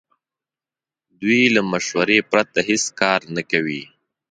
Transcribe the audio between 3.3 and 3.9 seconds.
نه کوي.